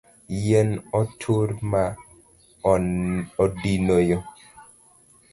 [0.43, 0.69] Yien
[1.01, 1.81] otur ma
[3.43, 4.23] odino yoo